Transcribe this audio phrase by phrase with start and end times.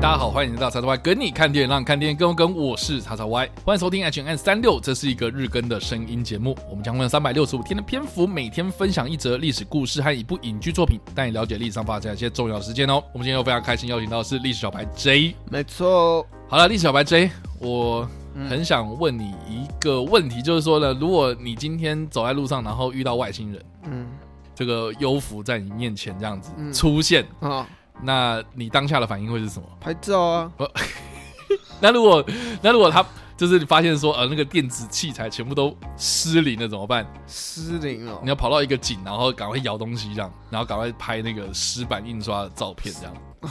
[0.00, 2.56] 大家好，欢迎来到叉叉 Y 跟你看电影，让你看电影更跟。
[2.56, 6.56] 我是叉叉 Y，欢迎收听 H N 三六，这是一个日更的声音节目。
[6.70, 12.94] 我们将会用三百六十五天的篇幅，每天分享一则历史故事和一部影剧作品，带你了解历史上发生一些重要事件哦。
[13.12, 16.26] 我们今天又非常开心邀请到的是历史小白 J，没错。
[16.48, 18.08] 好了，历史小白 J，我
[18.48, 24.06] 很想问你一个问题，就是说呢，如果你今天走在路上，然后遇到外星人，嗯，
[24.54, 27.60] 这个幽浮在你面前这样子出现啊。
[27.60, 27.66] 嗯
[28.02, 29.66] 那你当下的反应会是什么？
[29.80, 30.52] 拍照啊！
[31.80, 32.24] 那如果
[32.62, 33.04] 那如果他
[33.36, 37.06] 就是你发现说呃那个电子器材全部都失灵了怎么办？
[37.26, 43.14] 失灵了，你要跑到一个井，然后赶快摇东西这样，然后赶快拍那个石板印刷的照片这样。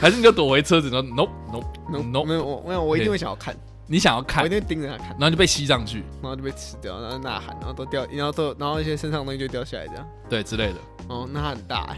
[0.00, 3.56] 还是你就躲回车子然后 no no no no 没有我没有我一定会想要看。
[3.86, 10.76] 你想要看，我一定盯着他看，然后就被吸上去，然后就被吃掉，然后呐喊，然后都掉，然后都，然后一些身上的东西就掉下来，这样，对之类的。
[11.08, 11.96] 哦，那它很大哎，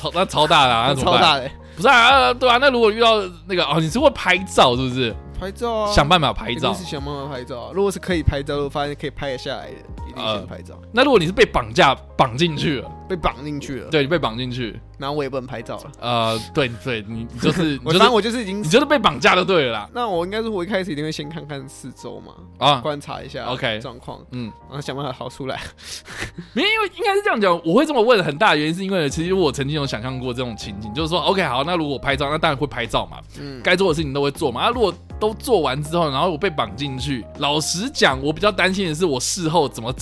[0.00, 5.14] 超那超大的，那超大的， 不是啊，对啊，那如果遇到那个哦，你是会拍照是不是？
[5.38, 7.70] 拍照啊，想办法拍照，是想办法拍照。
[7.72, 9.76] 如果是可以拍照，我发现可以拍得下来的，
[10.08, 10.74] 一定先拍照。
[10.92, 14.78] 那如果你是被绑架绑进去了，被绑进去了，对，你被绑进去。
[14.98, 15.92] 然后我也不能拍照了。
[16.00, 19.88] 呃，对对，你就是， 我当我就是已经，你就是被绑架就对了啦。
[19.94, 25.60] 那我应该是我一开始一定会先看看四周嘛，啊，观察一下，OK，状况，嗯，然后想办法逃出来。
[26.52, 34.62] 没，因为应该是这样讲，我会这么问，很大的原因是因为其实我曾经有想象过这种情景，就是说，OK，好，那如果拍照，那当然会拍照嘛，嗯，该做的事情都会做嘛。
[34.64, 39.94] 那如果都做完之后，然后我被绑进去，老实讲，我比较担心的是我事后怎么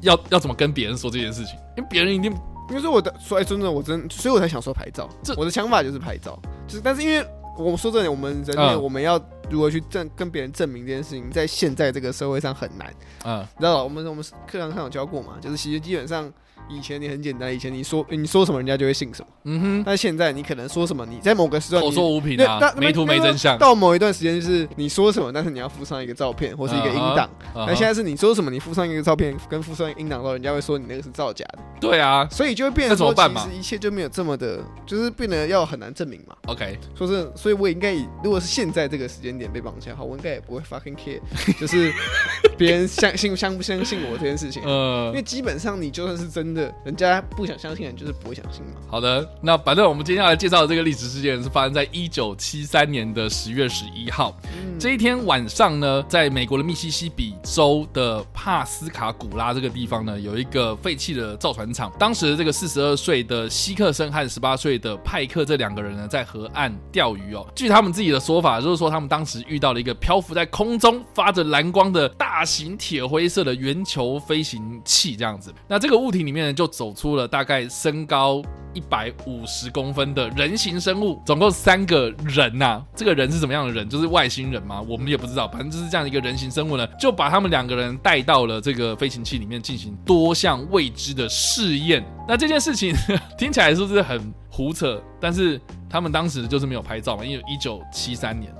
[0.00, 2.32] 要要怎么跟别人说这件事情，因为别人一定。
[2.70, 5.06] 因为说我的，所以真的我真，所以我才想说拍照。
[5.22, 7.22] 这我的想法就是拍照，就是但是因为
[7.58, 9.20] 我说真的，我们人类我们要
[9.50, 12.94] 如何去证跟别人证明这件事情，在现在这个社会上很难。
[13.24, 13.82] 嗯，你知道？
[13.84, 15.34] 我们我们课堂上有教过嘛？
[15.40, 16.32] 就是其实基本上。
[16.68, 19.28] 以前你很简单，以前你说你说什么，人家就会信什么。
[19.44, 19.82] 嗯哼。
[19.84, 23.58] 但现在你可能说什么，你在某个时段口说无凭啊，没图没真相。
[23.58, 27.28] 到某一段时间，就是你说什么，但是你要附上一个照片或是一个音档。
[27.54, 31.58] 那现在是你说什么，你附上一个照片跟附上一个音档之后，人家会说你那个是造假的。
[31.80, 36.36] 对啊，所以就会变成说，其实一切就没有这么的，就是变得要很难证明嘛。
[36.46, 41.20] OK，说是，所以我也应该以，如果是现在这个时间点被绑架，好，我应该也不会 fucking care，
[41.58, 41.92] 就是
[42.56, 44.62] 别人相信 相不相信我这件事情。
[44.64, 47.22] 呃，因为基本上你就算是真的，人家。
[47.34, 48.72] 不想相信的，就是不会相信嘛。
[48.88, 54.36] 好的，那反正我们接下来介绍的这个历史事件是发生在一九七三年的十月十一号。
[54.44, 61.90] 嗯、这一天晚上呢，在美国的密西西比州的帕斯卡古拉这个地方呢，有一个废弃的造船厂。
[61.98, 67.46] 当时这个四十二岁的希克森和十八岁的派克这两个人呢，在河岸钓鱼哦。
[67.54, 75.52] 据他们自己的说法，就是说他们当时遇到了一个漂浮在空中、发着蓝光的大型铁灰色的圆球飞行器，这样子。
[75.68, 77.26] 那这个物体里面呢，就走出了。
[77.26, 78.42] 大概身高
[78.74, 83.88] 一百五十公分的人形生物，总共三个人呐、这个人是什么样的人？
[83.88, 84.80] 就是外星人吗？
[84.82, 85.48] 我们也不知道。
[85.48, 92.04] 反正就是这样一个人形生物呢，就把他们两个人带到了这个飞行器里面进行多项未知的试验。
[92.28, 92.94] 那这件事情
[93.38, 95.02] 听起来是不是很胡扯？
[95.20, 98.52] 但是他们当时就是没有拍照嘛，因为一九七三年。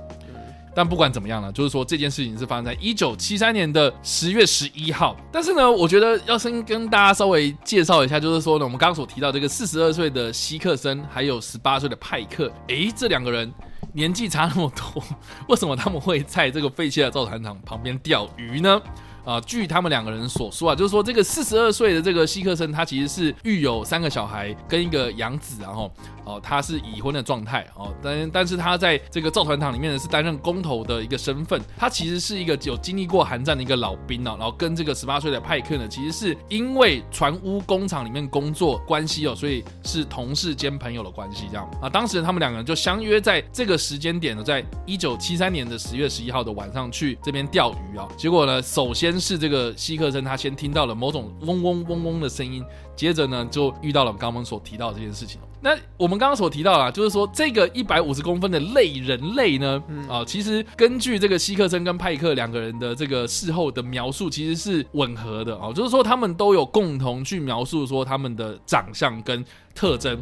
[0.75, 5.15] 但不管怎么样呢，就是说这件事情是发生在一九七三年的十月十一号。
[5.31, 13.51] 但是呢，我觉得要先跟大家稍微介绍一下，就是说呢，我们刚刚所提到这个四十二岁的希克森，还有十八岁的派克，诶，这两个人
[13.93, 15.03] 年纪差那么多，
[15.47, 18.81] 为什么他们会在这个废弃的造船厂旁边钓鱼呢？
[19.25, 25.89] 啊，据他们两个人所说啊，就是说这个四十二岁的这个希克森，他其实是育有三个小孩跟一个养子，然后
[26.25, 49.12] 哦，他是已婚的状态哦，但但是他在这个造船厂里面呢是担任工头的一个身份，他其实是一个有经历过韩战的一个老兵哦，然后跟这个十八岁的派克呢，其实是因为船坞工厂里面工作关系哦，所以是同事兼朋友的关系这样啊，当时他们两个人就相约在这个时间点呢，在一九七三年的十月十一号的晚上去这边钓鱼啊，结果呢，首先。
[49.19, 52.63] 是这个希克森，他先听到了某种嗡嗡嗡嗡的声音，
[52.95, 55.39] 接着呢就遇到了刚刚所提到的这件事情。
[55.61, 69.43] 那我们刚刚所提到啊，就是说这个一百五十公分的类人类呢，啊，其实根据这个希克森跟派克两个人的这个事后的描述，其实是吻合的啊，就是说他们都有共同去描述说他们的长相跟
[69.73, 70.21] 特征。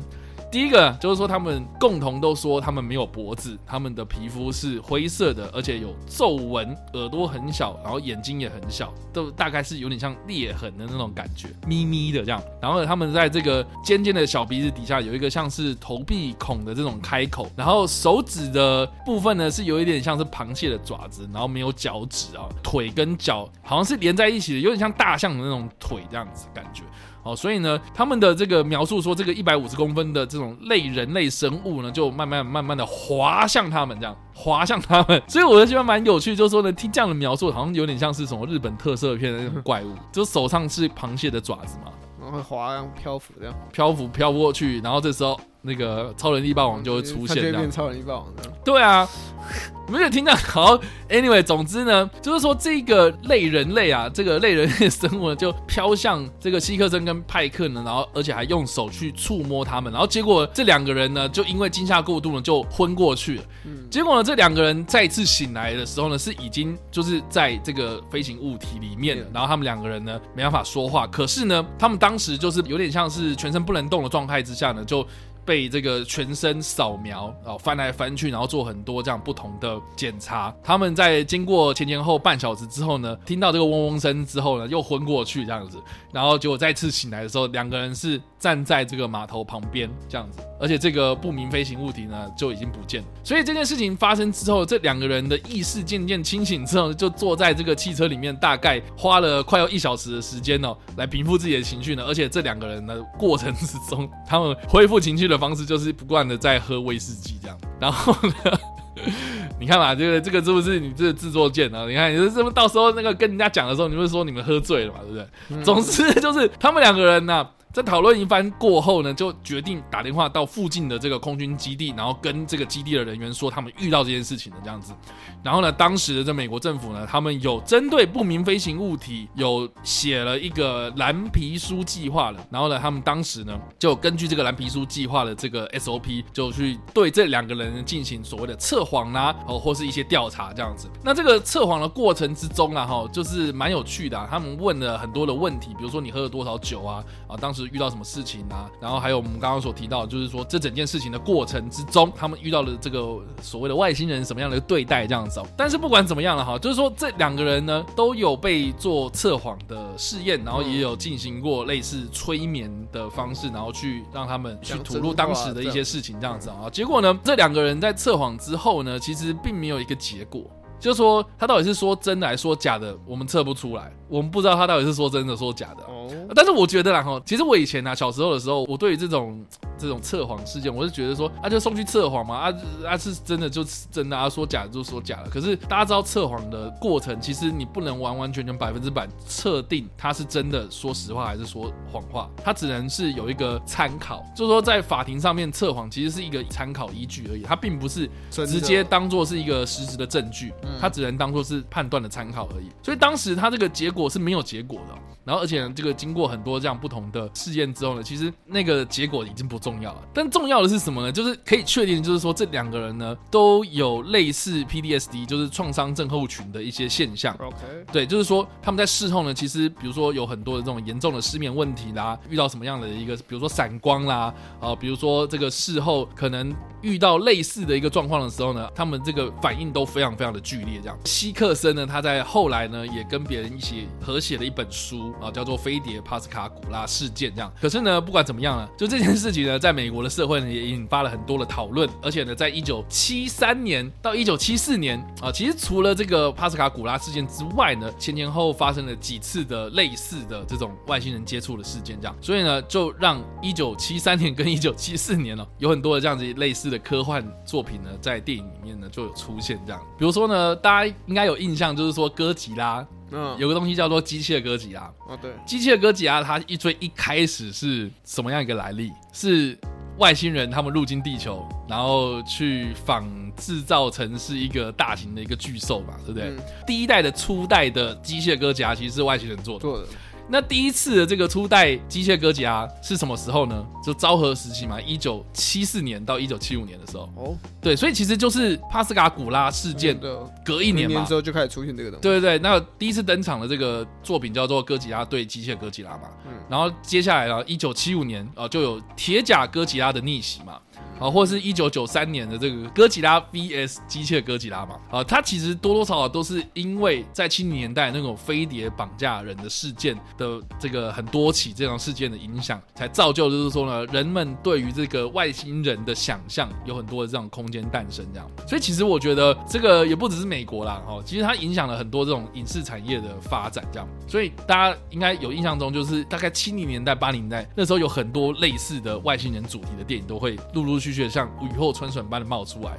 [0.51, 12.43] 第一个就是说，他们共同都说他们没有脖子，他们的皮肤是灰色的，而且有皱纹，耳朵很小，然后眼睛也很小，都大概是有点像裂痕的那种感觉，咪咪的这样。
[12.61, 26.83] 然后他们在这个尖尖的小鼻子底下有一个像是投币孔的这种开口，然后手指的部分呢是有一点像是螃蟹的爪子，然后没有脚趾啊，腿跟脚好像是连在一起的，有点像大象的那种腿这样子感觉。
[27.23, 35.21] 哦，所以呢，他们的这个描述说，这个一百五十公分的这种类人类生物呢，就慢慢慢慢的滑向他们，这样滑向他们。
[35.27, 48.27] 所以我就觉得蛮有趣，就是说呢，听这样的描述，好像有点像是什么日本特色片的那种怪物， 就手上是螃蟹的爪子嘛，然后会滑，漂浮这样，漂浮飘过去，然后这时候那个超能力霸王就会出现，这样，变超能力霸王
[48.63, 49.07] 对啊。
[49.91, 50.79] 没有听到好
[51.09, 63.43] ，Anyway，总之呢，就是说这个类人类啊，这个类人类生物呢，就飘向这个希克森跟派克呢，然后而且还用手去触摸他们，然后结果这两个人呢，就因为惊吓过度呢，就昏过去了。
[63.65, 75.05] 嗯，结果呢，这两个人再次醒来的时候呢，是已经就是在这个飞行物体里面，然后他们两个人呢没办法说话，可是呢，他们当时就是有点像是全身不能动的状态之下呢，就。
[75.45, 80.53] 被这个全身扫描，然后翻来翻去，然后做很多这样不同的检查。
[80.63, 85.77] 他们在经过前前后半小时之后呢，听到这个嗡嗡声之后呢，又昏过去这样子。
[86.11, 93.07] 然后结果再次醒来的时候，两个人是站在这个码头旁边这样子，而且这个不明飞行物体呢就已经不见了。
[93.23, 102.03] 所以这件事情发生之后，这两个人的意识渐渐清醒之后，就坐在这个汽车里面，大概花了快要一小时的时间哦，来平复自己的情绪呢。
[102.07, 107.55] 而且这两个人呢，过程之中，他们恢复情绪的方式就是不断的在喝威士忌这样。
[107.79, 108.59] 然后呢，
[109.59, 111.85] 你看嘛，这个这个是不是你这个制作舰啊？
[111.87, 115.63] 你看，你是不是到时候那个跟人家讲的时候，你会说你们喝醉了嘛，对不对？
[115.63, 124.93] 总之就是他们两个人呢、在讨论一番过后呢，就决定打电话到附近的这个空军基地，然后跟这个基地的人员说他们遇到这件事情的这样子。
[125.41, 132.45] 然后呢，当时的这美国政府呢，他们有针对不明飞行物体有写了一个蓝皮书计划了。
[132.49, 140.89] 然后呢，他们当时呢就根据这个蓝皮书计划的这个 SOP，就去对这两个人进行所谓的测谎啦，哦，或是一些调查这样子。
[141.01, 144.27] 那这个测谎的过程之中啊，哈，就是蛮有趣的。
[144.29, 147.01] 他们问了很多的问题，比如说你喝了多少酒啊？
[147.29, 147.60] 啊，当时。
[147.67, 148.69] 遇到什么事情啊？
[148.79, 155.41] 然后还有我们刚刚所提到，就是说这整件事情的过程之中，他们遇到了这个所谓的外星人什么样的对待这样子。
[155.57, 166.69] 但是不管怎么样了哈，就是说这两个人呢都有被做测谎的试验，然后也有进行过类似催眠的方式，然后去让他们去吐露当时的一些事情这样子啊。
[166.71, 170.43] 结果呢，这两个人在测谎之后呢，其实并没有一个结果。
[170.81, 175.83] 就是说他到底是说真的还是说假的，我们测不出来，我们不知道他到底是说真的说假的。
[175.83, 179.45] 哦，但是我觉得啦哈，其实我以前呢、啊，小时候的时候，我对于这种
[179.81, 182.53] 这种测谎事件，我是觉得说，啊就送去测谎嘛，啊
[182.87, 185.29] 啊是真的就是真的，啊说假的就说假的。
[185.29, 200.53] 可是大家知道测谎的过程，其实你不能完完全全百分之百测定他是真的说实话还是说谎话，他只能是有一个参考，就是说在法庭上面测谎其实是一个参考依据而已，它并不是直接当做是一个实质的证据。
[200.79, 204.95] 他只能当做是判断的参考而已，所以当时他这个结果是没有结果的。
[205.23, 210.01] 然后，而且呢，这个经过很多这样不同的试验之后呢，其实那个结果已经不重要了。
[210.11, 211.11] 但重要的是什么呢？
[211.11, 217.35] 就是可以确定，就是说这两个人呢都有类似 PDSD，就是创伤症候群的一些现象。
[217.39, 217.57] OK，
[217.91, 226.51] 对，就是说他们在事后呢，其实比如说有很多的这种严重的失眠问题啦，遇到什么样的一个，比如说闪光啦，啊，比如说这个事后可能
[226.81, 230.79] 遇到类似的一个状况的时候呢，他们这个反应都非常非常的剧烈。
[230.81, 235.11] 这样，希克森呢，他在后来呢也跟别人一起合写了一本书。
[235.21, 237.51] 啊，叫做飞碟帕斯卡古拉事件这样。
[237.61, 241.87] 可是呢，不管怎么样呢，就这件事情呢，在美国的社会呢，也引发了很多的讨论。
[242.01, 252.15] 而且呢，在一九七三年到一九七四年啊，其实除了这个帕斯卡古拉事件之外呢，前前后后发生了几次的类似的这种外星人接触的事件这样。
[252.19, 259.79] 所以呢，就让一九七三年跟一九七四年呢，有很多的这样子类似的科幻作品呢，在电影里面呢就有出现这样。
[259.97, 262.83] 比如说呢，大家应该有印象，就是说哥吉拉。
[263.11, 264.91] 嗯，有个东西叫做机械哥吉拉。
[265.07, 268.91] 哦，对，机械哥吉拉它一最一开始是什么样一个来历？
[269.13, 269.57] 是
[269.97, 276.29] 外星人他们入侵地球，然后去仿制造成是一个大型的一个巨兽嘛，对不对？
[276.29, 279.59] 嗯、第一代的初代的机械哥吉拉其实是外星人做的。
[279.59, 279.87] 做的。
[280.31, 283.65] 那第一次的这个初代机械哥吉拉是什么时候呢？
[283.85, 287.09] 就昭和时期嘛，一九七四年到一九七五年的时候。
[287.17, 292.01] 哦，对，所以其实就是帕斯卡古拉事件的隔一年嘛，年之后就开始出现这个东西。
[292.01, 296.07] 对对对，那第一次登场的这个作品叫做《哥吉拉对机械哥吉拉》嘛。
[296.25, 300.57] 嗯，然后接下来啊，一九七五年啊，就有铁甲哥吉拉的逆袭嘛。
[301.01, 318.29] 啊，或者是一九九三年的这个哥吉拉 VS 机械哥吉拉嘛，啊，它其实多多少少都是因为在七零年代那种飞碟绑架人的事件的这个很多起这种事件的影响，才造就就是说呢，人们对于这个外星人的想象有很多的这种空间诞生这样。
[318.47, 323.87] 所以其实我觉得这个也不只是美国啦，哦，其实它影响了很多这种影视产业的发展这样。
[324.07, 331.09] 所以大家应该有印象中，就是大概七零年代、八零年代那时候有很多类似的外星人主题的电影都会陆陆续续。
[331.09, 332.77] 像雨后春笋般的冒出来，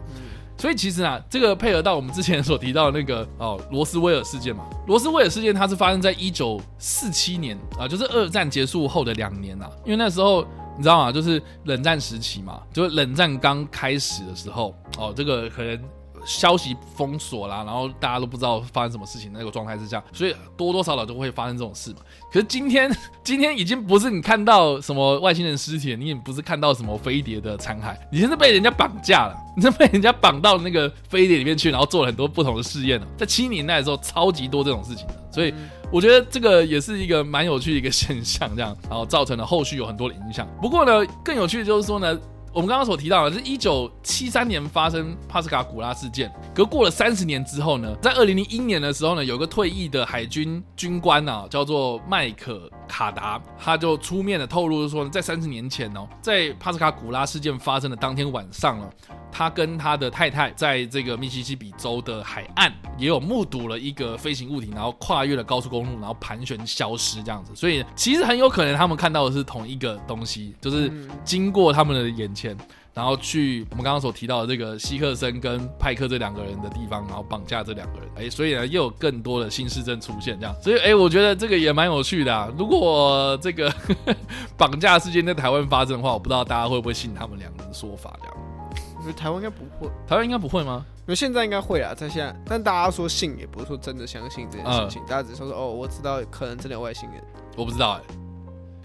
[0.57, 10.43] 所以其实啊，这个配合到我们之前所提到的那个哦，罗斯威尔事件嘛，罗斯威尔事件它是发生在一九四七年啊，就是二战结束后的两年啊，因为那时候
[10.77, 11.13] 你知道吗？
[11.13, 15.79] 就是冷战时期嘛，就是冷战刚开始的时候哦，这个可能。
[16.25, 21.97] 消息封锁啦，然后大家都不知道发生什么事情，那个状态是这样，所以多多少少都会发生这种事嘛。
[22.33, 22.91] 可是今天，
[23.25, 33.07] 今天已经不是你看到什么外星人尸体，你也不是看到什么飞碟的残骸，你是被人家绑架了，你是被人家绑到那个飞碟里面去，然后做了很多不同的试验了。
[33.17, 35.53] 在七零年代的时候，超级多这种事情的，所以
[35.91, 40.49] 我觉得这个也是一个蛮有趣的一个现象，这样，然后造成了后续有很多的影响。
[40.61, 42.19] 不过呢，更有趣的就是说呢。
[42.55, 58.91] 我们刚刚所提到的是，一九七三年发生帕斯卡古拉事件，隔过了三十年之后呢，在二零零一年的时候呢，有个退役的海军军官啊，叫做麦克卡达，他就出面的透露说，在三十年前哦，在帕斯卡古拉事件发生的当天晚上了。
[59.35, 67.51] 他跟他的太太在这个密西西比州的海岸也有目睹了一个飞行物体，然后跨越了高速公路，然后盘旋消失这样子。
[67.55, 70.93] 所以其实很有可能他们看到的是同一个东西，就是
[71.25, 72.55] 经过他们的眼前，
[72.95, 78.09] 然后去我们刚刚所提到的这个希克森跟派克这两个人的地方，然后绑架这两个人。
[78.17, 80.55] 哎，所以呢又有更多的新事证出现这样。
[80.61, 82.51] 所以哎，我觉得这个也蛮有趣的啊。
[82.59, 83.73] 如果 这个
[84.57, 88.37] 绑架事件在台湾发生的话，我不知道大家会不会信他们两个人的说法这样。
[88.97, 90.85] 我觉得台湾应该不会，台湾应该不会吗？
[91.01, 97.21] 因为现在应该会啊，在现在，但大家说信也不是说真的相信这件事情，呃、大家只是说说哦，我知道可能真的有外星人，
[97.57, 98.22] 我不知道哎、欸。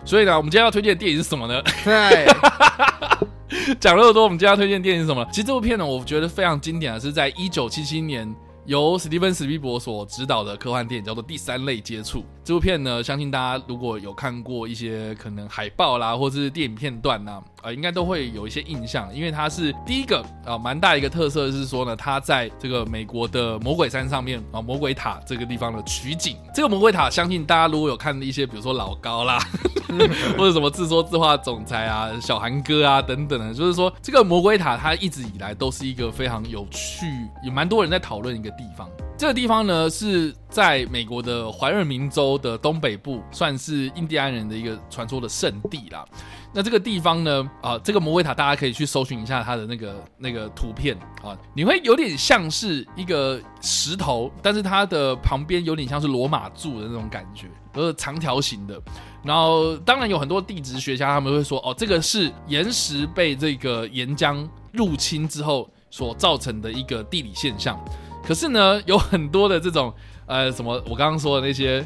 [0.07, 1.61] 所以呢，我们今天要推荐的电影是什么呢？
[1.83, 2.25] 对，
[3.77, 5.27] 讲了那么多，我们今天要推荐的电影是什么？
[5.31, 8.33] 其实这部片呢，我觉得非常经典的是在一九七七年。
[8.65, 12.19] 由史蒂芬·史皮伯所执导的科幻电影叫做《第三类接触》。
[12.43, 19.13] 这部片呢，相信大家如果有看过一些可能海报啦，或者是电影片段呐，呃，应该都会有一些印象。
[19.13, 26.35] 因为它是第一个啊，蛮大一个特色是说呢，它在这个美国的魔鬼山上面啊，魔鬼塔这个地方的取景。
[26.53, 29.37] 这个魔鬼塔，相信大家如果有看一些，比如说老高啦，
[30.35, 37.05] 或者什么自说自话总裁啊、小韩哥啊等等的，就是说这个魔鬼塔它一直以来都是一个非常有趣，
[37.43, 38.47] 有蛮多人在讨论一个。
[38.57, 46.03] 地方，这个地方呢是在美国的怀俄明州的东北部，算是印第安人的一个传说的圣地啦。
[46.57, 58.81] 那这个地方呢，啊，这个魔鬼塔大家可以去搜寻一下它的那个那个图片啊，你会有点像是一个石头，但是它的旁边有点像是罗马柱的那种感觉，都是长条形的。
[59.21, 67.79] 然后当然有很多地质学家他们会说，哦，这个是岩石被这个岩浆入侵之后所造成的一个地理现象。
[68.25, 69.93] 可是呢，有很多的这种
[70.25, 71.85] 呃，什么我刚刚说的那些，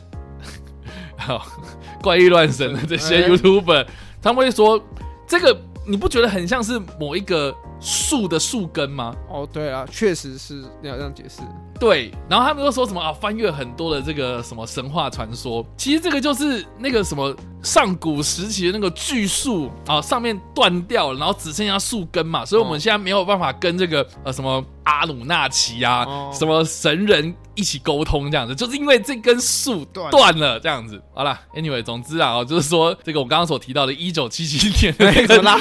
[1.17, 1.45] 好
[2.01, 3.85] 怪力乱神的这些 YouTuber，
[4.21, 4.81] 他们会说
[5.27, 9.15] 这个你不觉得很像是某一个树的树根吗？
[9.29, 11.41] 哦，对啊，确实是要这样解释。
[11.79, 13.11] 对，然后他们又说什么啊？
[13.11, 24.63] 翻阅很多的这个什么神话传说，其实这个就是那个什么上古时期的那个巨树啊，上面断掉了，然后只剩下树根嘛，所以我们现在没有办法跟这个呃什么。
[24.83, 31.01] 阿努纳奇啊，哦、什么神人一起沟通这样子，就是因为这根树断了这样子。
[31.13, 35.59] 好了，Anyway，总之啊，就是说这个我刚刚所提到的1977年的那个拉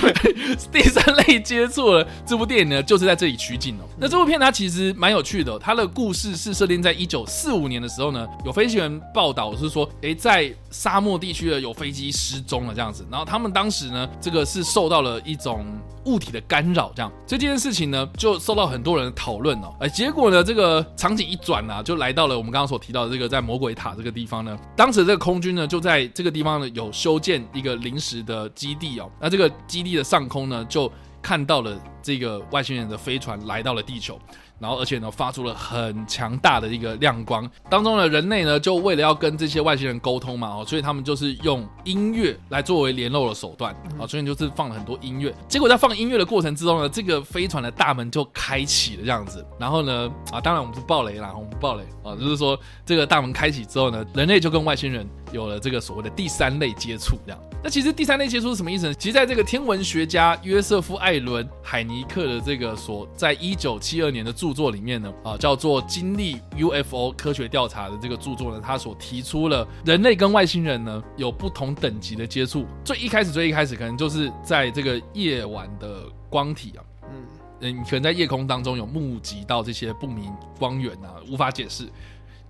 [0.73, 3.85] 第三类接触了这部电影呢，就是在这里取景哦。
[3.99, 15.67] 那这部片它其实蛮有趣的，它的故事是设定在1945年的时候呢，有飞行员报道是说，诶，在沙漠地区的有飞机失踪了这样子，然后他们当时呢，这个是受到了一种
[16.05, 19.10] 物体的干扰，这样，这件事情呢，就受到很多人。
[19.15, 24.59] 讨论哦，哎，结果呢，这个场景一转啊，就来到了我们刚刚所提到的这个在魔鬼塔这个地方呢。
[24.77, 29.11] 当时这个空军呢，就在这个地方呢有修建一个临时的基地哦。
[29.21, 30.91] 那这个基地的上空呢，就
[31.23, 34.19] 看到了这个外星人的飞船来到了地球。
[34.61, 37.51] 然后而且呢发出了很强大的一个亮光。
[37.69, 45.35] 当中呢，人类呢就为了要跟这些外星人沟通嘛，哦，所以他们就是用音乐来作为联络的手段啊，所以就是放了很多音乐。
[45.49, 49.45] 结果在放音乐的过程之中呢，这个飞船的大门就开启了这样子。
[49.59, 57.41] 然后呢，啊，当然我们不爆雷啦，我们不爆雷啊，就是说这个大门开启之后呢，人类就跟外星人有了这个所谓的第三类接触，这样。
[57.63, 58.95] 那其实第三类接触是什么意思呢？
[58.95, 72.65] 其实在这个天文学家约瑟夫·艾伦·海尼克的这个所在一九七二年的著作里面呢，啊，叫做《经历 UFO 科学调查》的这个著作呢，他所提出了人类跟外星人呢有不同等级的接触。
[72.83, 76.81] 最一开始，最一开始可能就是在这个夜晚的光体啊，
[77.61, 81.87] 嗯，你可能在夜空当中有目击到这些不明光源啊，无法解释。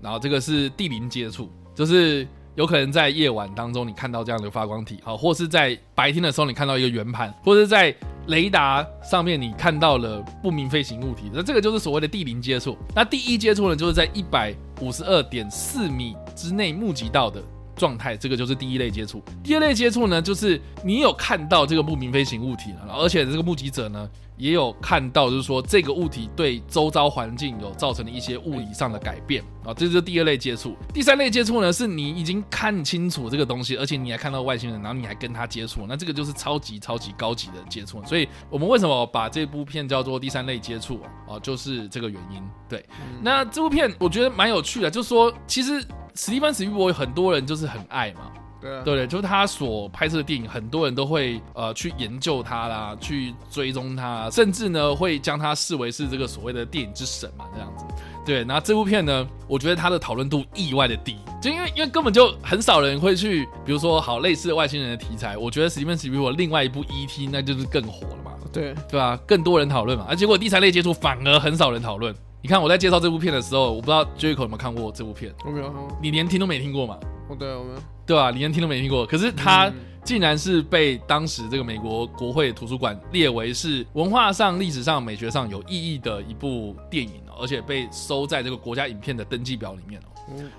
[0.00, 2.28] 然后这个是地灵接触，就是。
[2.57, 7.95] 有可能在夜晚当中，你看到这样的发光体，好，或是在白天的时候，你看到一个圆盘，或者在
[8.26, 12.76] 雷达上面你看到了不明飞行物体，那这个就是所谓的地零接触。
[12.95, 17.42] 那第一接触呢，就是在一百五十二点四米之内目击到的
[17.80, 19.22] 状态，这个就是第一类接触。
[19.42, 24.08] 第二类接触呢，就是你有看到这个不明飞行物体了，而且这个目击者呢。
[24.40, 30.75] 也有看到，就是说这个物体对周遭环境有造成的一些物理上的改变啊，这就是第二类接触。
[30.94, 38.02] 第三类接触呢，是你已经看清楚这个东西，而且你还看到外星人，然后你还跟他接触，那这个就是超级超级高级的接触。
[38.06, 41.38] 所以我们为什么把这部片叫做第三类接触啊？
[41.42, 42.42] 就是这个原因。
[42.66, 42.82] 对，
[43.20, 45.84] 那这部片我觉得蛮有趣的，就是说其实
[46.21, 48.31] 史蒂芬史匹柏很多人就是很爱嘛。
[48.61, 57.87] 对啊，对对，就是他所拍摄的电影，很多人都会呃去研究他啦，去追踪他，甚至呢会将他视为是这个所谓的电影之神嘛，这样子。
[58.27, 67.31] 对，那这部片呢，我觉得它的讨论度意外的低，就因为因为根本就很少人会去，比如说好类似的外星人的题材，我觉得史蒂芬史匹柏另外一部 E.T.
[67.33, 69.19] 那就是更火了嘛，对对吧？
[69.27, 72.15] 更多人讨论嘛，而结果第三类接触反而很少人讨论。
[72.42, 76.99] 你看我在介绍这部片的时候，我不知道 Jericho 有没有看过这部片，我没有看过，你连听都没听过嘛？
[77.28, 77.76] 哦，对，我没有。
[78.06, 78.30] 对吧？
[78.30, 79.70] 你连听都没听过，可是他
[80.02, 90.10] 竟然是被当时这个美国国会图书馆列为是文化上、历史上、美学上有意义的一部电影哦，而且被收在这个国家影片的登记表里面哦。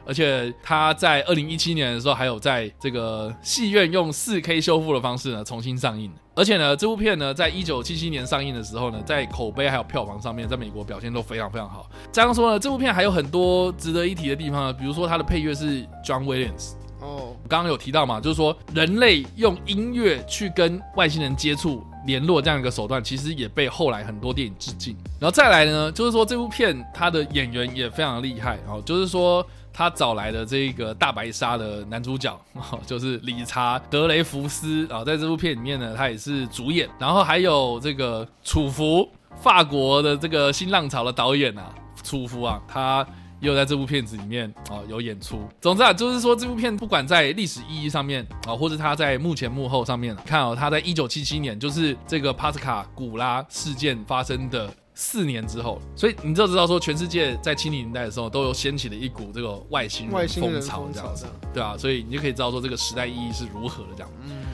[0.06, 6.12] 而且他在二零一七年的时候，还有在这个戏院用四 K 修复的方式呢重新上映。
[6.34, 11.90] 而且呢，这部片呢，在一九七七年上映的时候呢，在口碑还有票房上面，在美国表现都非常非常好。
[12.12, 16.74] 这样说呢，这部片还有很多值得一提的地方呢，比如说它的配乐是 John Williams。
[17.02, 24.96] 哦，刚刚有提到嘛，就是说人类用音乐去跟外星人接触联络这样一个手段，其实也被后来很多电影致敬。
[25.20, 32.40] 然后再来呢，就是说这部片它的演员也非常厉害哦，就是说他找来的这个大白鲨的男主角，
[32.86, 36.88] 就是理查德雷福斯啊，在这部片里面呢，他也是主演。
[37.00, 39.10] 然后还有这个楚服，
[39.42, 41.74] 法国的这个新浪潮的导演啊，
[42.04, 43.06] 楚服啊，他。
[43.42, 45.42] 也有在这部片子里面啊有演出。
[45.60, 64.12] 总之啊，就是说这部片不管在历史意义上面啊，或者他在幕前幕后上面，看哦，他在一九七七年，就是这个帕斯卡古拉事件发生的四年之后，所以你就知道说，全世界在七零年代的时候都有掀起了一股这个外星人风潮这样子，对啊，所以你就可以知道说这个时代意义是如何的这样。
[64.24, 64.51] 嗯。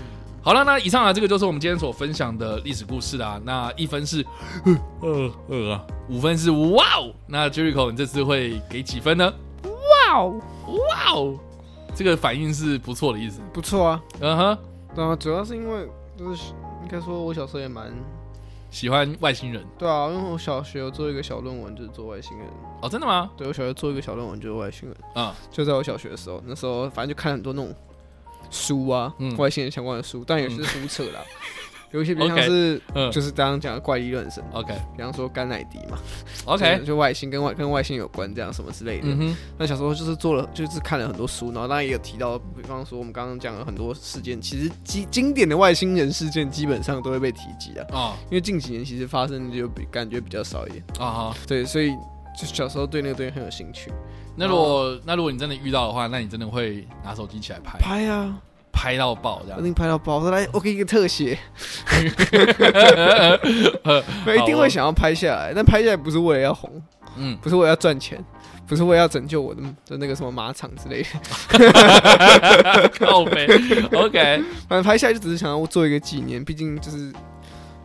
[0.47, 3.37] 好了，那以上啊，这个就是我们今天所分享的历史故事啦。
[3.43, 4.25] 那一分是
[5.03, 7.13] 呃呃啊，五分是哇哦。
[7.27, 9.29] 那 Jericho，你这次会给几分呢？
[9.65, 11.37] 哇哦哇哦，
[11.93, 13.41] 这个反应是不错的意思。
[13.51, 14.57] 不错啊，嗯哼，
[14.95, 15.85] 对啊，主要是因为
[16.17, 17.91] 就是应该说，我小时候也蛮
[18.71, 19.61] 喜欢外星人。
[19.77, 22.47] 对啊，因为我小学有做一个小论文，就是做外星人。
[22.81, 23.29] 哦，真的吗？
[23.35, 24.97] 对，我小学做一个小论文，就是外星人。
[25.13, 27.75] 啊、嗯，就在我小学的时候，那时候反正就看很多那种。
[28.49, 31.19] 书啊，嗯、外星人相关的书，但也是胡扯啦。
[31.19, 31.33] 嗯、
[31.91, 35.97] 有一些，比如像是，嗯、就是刚刚讲的怪力乱神，OK，比方说甘乃迪嘛
[36.45, 39.07] ，OK，就，外星跟外跟外星有关这样什么之类的。
[39.07, 48.17] 嗯、那小时候就是做了，就是看了很多书，然后当然也有提到，比方说我们刚刚讲了很多事件，其实经经典的外星人事件基本上都会被提及的啊。
[48.25, 50.83] 因为近几年其实发生就比感觉比较少一点。
[50.99, 51.33] 啊。
[51.47, 51.95] 对，所以
[52.37, 53.91] 就小时候对那个东西很有兴趣。
[54.35, 57.79] 那如果那如果你真的遇到的话，那你真的会拿手机起来拍？
[57.79, 58.37] 拍啊，
[58.71, 59.59] 拍到爆这样。
[59.59, 60.19] 一定拍到爆！
[60.19, 61.35] 我来，我给你一个特写。
[64.27, 66.71] 我一定会想要拍下来，但拍下来不是为了要红，
[67.15, 68.23] 嗯，不是为了要赚钱，
[68.67, 71.09] 不是为了要拯救我的的那个什么马场之类的。
[72.99, 73.47] 靠背
[73.91, 77.13] ，OK，反正拍下来就只是想要做一个纪念，毕竟就是应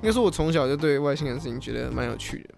[0.03, 2.51] 该说，我从小就对外星人的事情觉得蛮有趣的。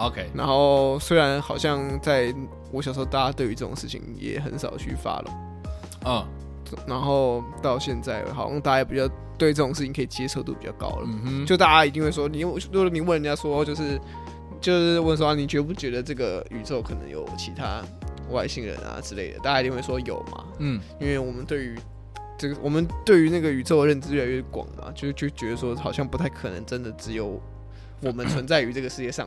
[0.00, 2.34] OK，然后虽然好像在
[2.72, 5.24] 我小时候，大家对于这种事情也很少去发了，
[6.06, 6.26] 嗯，
[6.86, 11.02] 然后到现在好像大家比较对这种事情可以接受度比较高了。
[11.04, 14.00] 嗯哼，就大家一定会说，你如果你问人家说，就是
[14.60, 17.82] 就是问说，你觉不觉得这个宇宙可能有其他
[18.30, 19.38] 外星人啊之类的？
[19.40, 20.44] 大家一定会说有嘛。
[20.58, 21.78] 嗯，因为我们对于
[22.38, 27.40] 这个，我们对于那个宇宙的认知越来越广嘛，就就觉得说好像不太可能真的只有
[28.02, 29.26] 我们存在于这个世界上。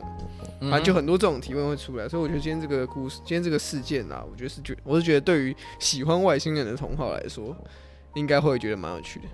[0.60, 7.54] 反正，就很多这种提问会出来，所以我觉得今天这个故事，今天这个事件啊，我觉得是觉，我是觉得对于喜欢外星人的同好来说，
[8.14, 9.26] 应该会觉得蛮有趣的。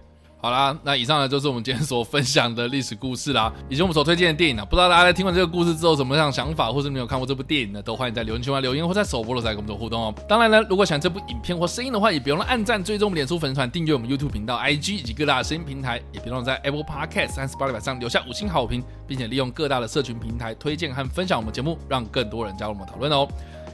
[0.43, 4.65] 好啦，那以上呢就是我们今天所分享的历史故事啦，以及我们所推荐的电影啦。
[4.65, 7.83] 不知道大家在听完这个故事之后，什么样想法，或是没有看过这部电影呢？
[7.83, 10.15] 都欢迎在留言区留言，或在首播的时候跟我们做互动哦。
[10.27, 23.29] 当然呢，如果喜欢这部影片或声音的话，也别忘了按赞、追踪我们脸书粉丝团、订阅我们 YouTube 频道、IG 以及各大的声音平台，也别忘了在 Apple Podcast 和 Spotify 上留下五星好评，并且利用各大的社群平台推荐和分享我们节目，让更多人加入我们讨论哦。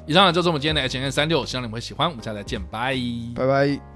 [0.05, 2.09] 以上呢就是我们今天的 H&M 365，希望你们会喜欢。
[2.09, 2.96] 我们下次再见，拜
[3.37, 3.95] 拜拜。